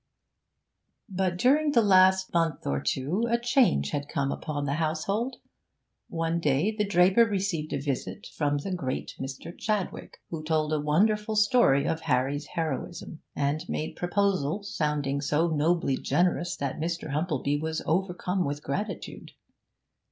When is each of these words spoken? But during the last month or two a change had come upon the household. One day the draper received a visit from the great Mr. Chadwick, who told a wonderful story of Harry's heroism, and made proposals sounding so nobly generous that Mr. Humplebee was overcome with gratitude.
But 1.09 1.37
during 1.37 1.73
the 1.73 1.83
last 1.83 2.33
month 2.33 2.65
or 2.65 2.81
two 2.81 3.27
a 3.29 3.37
change 3.37 3.91
had 3.91 4.09
come 4.09 4.31
upon 4.31 4.65
the 4.65 4.73
household. 4.73 5.35
One 6.09 6.39
day 6.39 6.75
the 6.75 6.87
draper 6.87 7.23
received 7.23 7.71
a 7.71 7.79
visit 7.79 8.25
from 8.35 8.57
the 8.57 8.73
great 8.73 9.13
Mr. 9.19 9.55
Chadwick, 9.55 10.19
who 10.31 10.43
told 10.43 10.73
a 10.73 10.79
wonderful 10.79 11.35
story 11.35 11.85
of 11.87 12.01
Harry's 12.01 12.47
heroism, 12.47 13.21
and 13.35 13.63
made 13.69 13.95
proposals 13.95 14.75
sounding 14.75 15.21
so 15.21 15.49
nobly 15.49 15.97
generous 15.97 16.57
that 16.57 16.79
Mr. 16.79 17.11
Humplebee 17.11 17.61
was 17.61 17.83
overcome 17.85 18.43
with 18.43 18.63
gratitude. 18.63 19.33